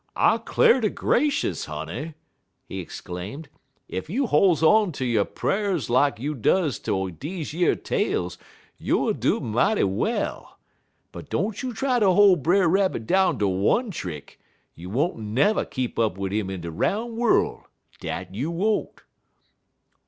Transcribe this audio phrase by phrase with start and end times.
[0.15, 2.15] "I 'clar' ter gracious, honey!"
[2.67, 3.49] he exclaimed,
[3.87, 8.39] "ef you hol's on ter yo' pra'rs lak you does ter deze yer tales
[8.81, 10.57] youer doin' mighty well.
[11.11, 14.39] But don't you try ter hol' Brer Rabbit down ter one trick,
[14.73, 17.67] you won't never keep up wid 'im in de 'roun' worl'
[17.99, 19.01] dat you won't.